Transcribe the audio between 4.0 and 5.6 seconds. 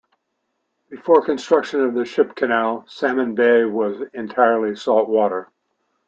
entirely salt water.